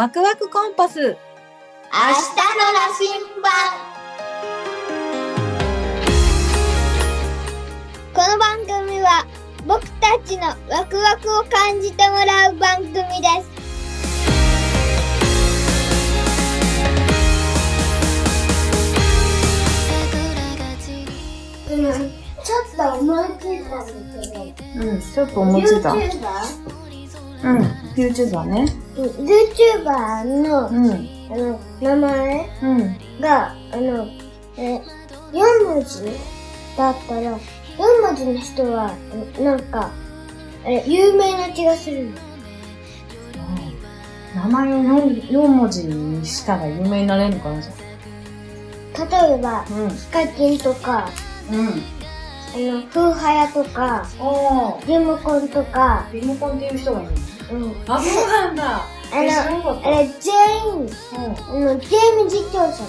[0.00, 0.98] ワクワクコンパス。
[0.98, 3.10] 明日の羅針
[3.42, 3.52] 盤。
[8.14, 9.26] この番組は
[9.66, 13.02] 僕たちのワクワクを感じてもらう番組で
[13.42, 13.50] す。
[21.70, 21.82] うん、
[22.42, 24.80] ちょっと思いついたんだけど。
[24.80, 25.92] うん、ちょっと思いついた。
[25.92, 28.66] うん、YouTuber ね。
[28.96, 32.98] YouTuber のうん、あの名前うん。
[33.20, 34.06] が、あの、
[34.56, 34.80] え、
[35.32, 36.04] 4文字
[36.76, 37.38] だったら、4
[38.02, 38.94] 文字の人は、
[39.38, 39.90] えなんか、
[40.64, 42.12] え、有名な気がするの。
[44.34, 47.72] 名前を 4, 4文字にしたら有名になれるのかなじゃ
[49.04, 49.90] 例えば、あうん。
[49.90, 51.08] ヒカキンとか、
[51.50, 51.66] うん。
[51.66, 51.72] あ
[52.58, 54.06] の、フーハヤとか、
[54.86, 57.10] リモコンとか、リモコンっていう人がいる
[57.52, 57.62] うん。
[57.84, 58.82] のあ、そうなんだ。
[59.12, 62.84] あえ知らなかの、ったあれ、全員、うんあの、ゲーム実況者。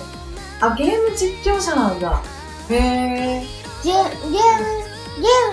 [0.61, 2.21] あ、ゲーム実況者なんだ。
[2.69, 3.43] へえ。
[3.83, 4.37] ゲゲーム、ゲ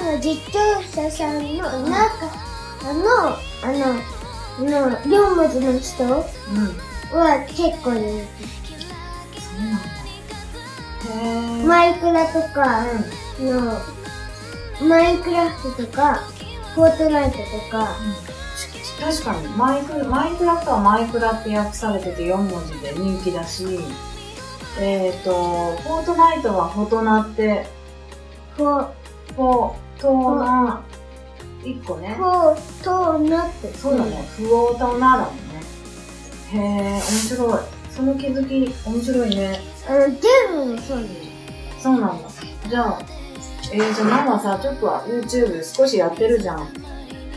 [0.01, 2.31] ームの実況者さんの中、
[2.85, 4.01] あの、あの、
[4.59, 7.19] あの、4文字の人うん。
[7.19, 8.27] は結構人
[9.41, 9.89] そうなんだ。
[11.15, 11.63] へえ。
[11.63, 11.67] 気。
[11.67, 12.85] マイクラとか、
[13.41, 13.49] うん。
[13.67, 13.79] の、
[14.89, 16.21] マインクラフトとか、
[16.75, 17.97] フォートナイトとか、
[19.01, 19.49] 確かに。
[19.49, 23.65] マイクマイクラフトはマイクラって訳されてて4文字で人気だし
[24.81, 27.67] えっ、とフォートナイトはフォトナって
[28.57, 28.89] フォ、
[29.35, 30.83] フォトナ
[31.63, 32.15] 1個ね。
[32.17, 33.69] フォートナって。
[33.75, 35.43] そうだね、フォートナだもんね。
[36.53, 37.59] へえ面白い。
[37.95, 39.61] その気づき面白いね。
[39.89, 41.29] あの、ゲームもそうなの。
[41.79, 42.29] そうなんだ
[42.69, 42.99] じゃあ
[43.73, 46.69] えー、じゃあママさちょっとは YouTube 少しやってるじゃん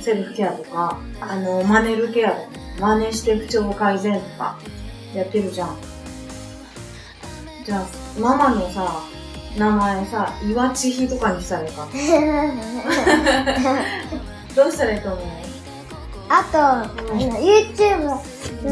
[0.01, 2.49] セルフケアとかあのマネルケアとか
[2.79, 4.57] 真似して口調改善とか
[5.13, 5.77] やってるじゃん。
[7.65, 7.85] じゃあ
[8.19, 9.03] ママのさ
[9.57, 11.87] 名前さ岩千尋とかにしたらいいか。
[14.55, 15.27] どうしたらいいと思う？
[16.33, 16.95] あと、あの、
[17.39, 18.17] YouTube、
[18.63, 18.69] う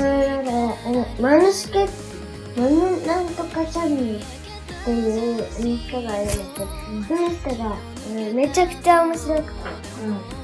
[1.20, 1.90] ん、マヌスケ、
[2.56, 4.22] マヌなんとかチャンネルっ
[4.86, 6.68] ていう人がいるんだけど、
[7.06, 7.76] その人が、
[8.12, 9.50] うんめちゃくちゃ面白くて。
[10.06, 10.39] うん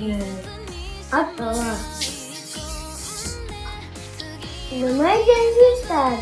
[0.00, 0.20] え
[1.10, 1.54] あとは、
[4.70, 6.16] マイケル・フィスター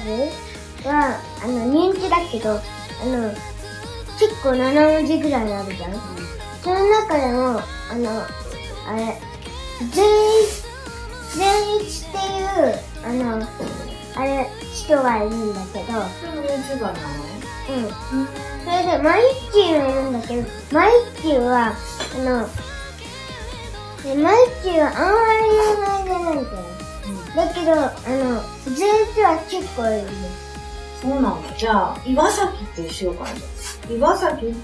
[0.83, 2.59] ズは、あの、人気だけど、あ
[3.05, 3.31] の、
[4.19, 5.93] 結構7文字ぐらいあるじゃん。
[6.63, 7.61] その中でも、
[7.91, 8.23] あの、
[8.89, 9.21] あれ、
[9.93, 10.05] 善
[11.81, 13.47] 一、っていう、あの、
[14.17, 17.27] あれ、人がいるんだけど、ー、それも YouTuber の名
[17.69, 17.83] うん。
[18.65, 21.75] 前それで、マイッキーがいるんだけど、マイッキーは、
[22.15, 22.49] あの、
[24.15, 26.77] マイッキーはあんまり有名じゃないんだよ。
[27.37, 28.43] だけど、あの、
[28.75, 30.09] 全一は結構いる。
[31.03, 31.55] そうなんだ。
[31.57, 33.31] じゃあ、岩崎ってしようかな。
[33.95, 34.55] 岩崎っ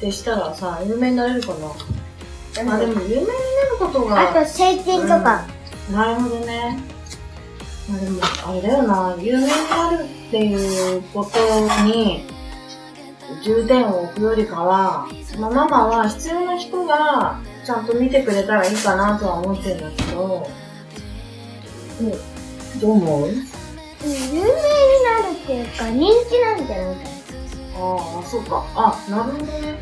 [0.00, 2.64] てしたらさ、有名になれるかな。
[2.64, 3.32] まあでも、有名になる
[3.78, 4.30] ことが。
[4.30, 5.44] あと、聖剣とか。
[5.92, 6.78] なるほどね。
[7.88, 12.24] まあでも、あれだよな、有名になるっていうことに、
[13.44, 15.06] 重点を置くよりかは、
[15.38, 20.48] まあ、ママは必要な人がちゃんと見てくれたらいいかなとは思ってるんだけど、
[22.00, 23.28] うん、どう思う？
[23.28, 23.34] うん
[24.02, 27.02] 有名になるっていうか、人気なんじゃないか
[27.76, 28.64] ああ、そうか。
[28.74, 29.78] あ、なるほどね。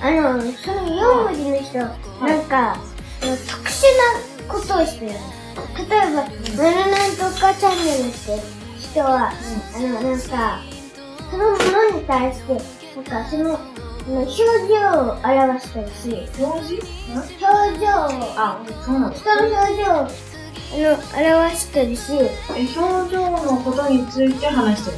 [0.00, 0.08] な。
[0.08, 2.78] あの、その4文字の人、なんか、
[3.20, 3.30] 特
[3.70, 3.84] 殊
[4.48, 5.12] なことをしてる。
[5.12, 8.42] 例えば、マルナンとかチャンネルって
[8.80, 10.60] 人は、あの、なんか、
[11.30, 11.56] そのも
[11.92, 12.54] のに対して、
[12.96, 13.60] なんか、その
[14.06, 16.86] 表情を表してるし、表示
[17.40, 17.86] 表情？
[17.86, 17.88] を、
[18.36, 19.16] あ、そうなんだ。
[19.16, 22.18] 人の表情を、あの、表してるし、え、
[22.78, 24.96] 表情のことについて話してる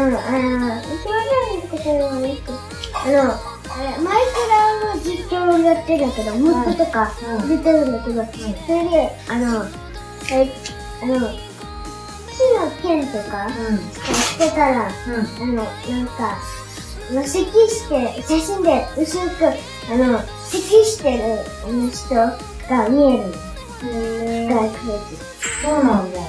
[0.00, 0.08] の？
[0.08, 0.36] うん、あの、
[0.72, 1.10] 表情
[1.56, 2.52] のことはなく、
[2.94, 3.14] あの、
[3.70, 7.48] あれ、マイクラの実況をやってるんだけど、ムックとかうん。
[7.48, 8.94] 出てるんだけど、それで、
[9.28, 9.64] あの、
[10.32, 10.36] え、
[11.02, 11.14] あの、
[12.28, 14.90] 木の剣とかしてたら、あ
[15.40, 15.64] の、なん
[16.06, 16.36] か、あ
[17.14, 23.48] の咳して、写真で薄く、あの、咳してるあの人が見えるの。
[23.84, 25.28] へ外国人。
[25.62, 26.20] そうなんだ。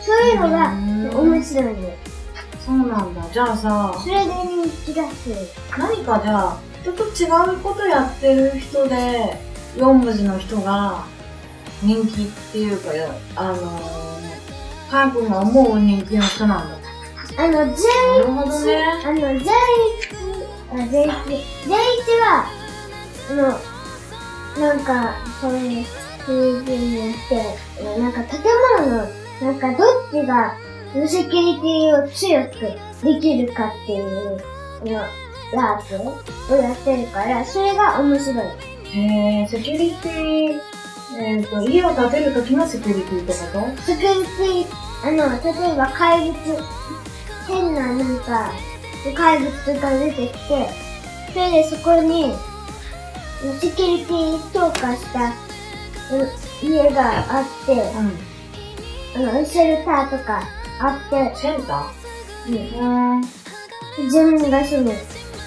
[0.00, 1.90] そういうのがうん面白いの。
[2.64, 3.22] そうなんだ。
[3.32, 5.36] じゃあさ、それで人気がする。
[5.78, 9.36] 何かじゃあ、人と違うことやってる人で、
[9.76, 11.04] 4文字の人が
[11.82, 12.90] 人気っていうか、
[13.36, 16.83] あのー、カー君が思う人気の人なんだ。
[17.36, 18.84] あの、全なるほどね。
[19.04, 19.48] あの、全一、
[20.72, 21.12] あ、全一、
[21.66, 22.46] 全一は、
[23.30, 25.84] あの、なんか、そういう
[26.26, 28.40] ふうにやって、なんか建
[28.78, 29.08] 物の、
[29.42, 30.54] なんかどっちが、
[31.08, 34.38] セキュリティを強くできるかっていう、
[34.82, 34.92] あの、
[35.52, 38.46] ラープをやってるから、それが面白い。
[38.96, 40.60] へえ、セキュリティ、
[41.18, 46.38] えっ、と、家を建てるときのセキュリティってこセキュリティ、あの、例えば怪物、
[48.26, 48.52] か、
[49.14, 49.50] 怪物
[49.80, 50.68] が出てきて、
[51.32, 52.34] それでそこに、
[53.60, 56.28] セキュリティ強化したう
[56.62, 59.28] 家があって、とうん。
[59.30, 60.42] あの、シェルターとか
[60.80, 61.86] あって、センタ
[62.46, 62.80] うんー？
[62.80, 62.84] う
[63.18, 63.20] ん。
[64.04, 64.92] 自分が住む、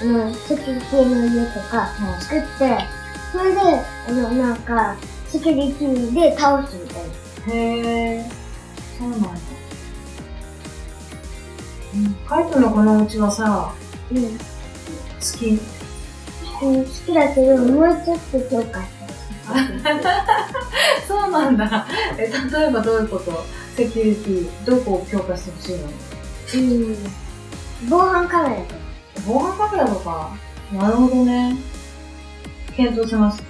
[0.01, 1.89] あの、セキュリティの家とか
[2.21, 2.77] 作って、
[3.31, 3.59] それで、
[4.07, 4.95] あの、なんか、
[5.27, 7.03] セキュリティで倒すみたい
[7.47, 7.53] な。
[7.53, 7.56] へ
[8.19, 8.30] え、
[8.97, 9.30] そうなんだ。
[11.97, 12.13] うん。
[12.27, 13.73] カイトのこのお家はさ、
[14.11, 14.23] うん。
[14.38, 14.39] 好
[15.38, 15.59] き
[16.63, 19.07] うん、好きだけど、もうちょっと強化した
[21.07, 21.88] そうなんだ。
[22.17, 22.21] え、
[22.51, 23.31] 例えばどういうこと？
[23.75, 26.63] セキュリティ、どこを強化してほしいの？
[26.65, 26.91] い。
[26.91, 26.97] うん。
[27.89, 28.75] 防犯カメラとか。
[29.27, 30.31] 防犯カメラとか。
[30.73, 31.55] なるほどね。
[32.75, 33.41] 検討します。